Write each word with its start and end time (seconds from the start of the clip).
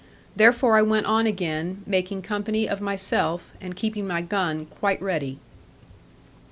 Therefore 0.35 0.77
I 0.77 0.81
went 0.81 1.05
on 1.05 1.27
again, 1.27 1.83
making 1.85 2.23
company 2.23 2.67
of 2.67 2.81
myself, 2.81 3.53
and 3.61 3.75
keeping 3.75 4.07
my 4.07 4.23
gun 4.23 4.65
quite 4.65 4.99
ready. 4.99 5.37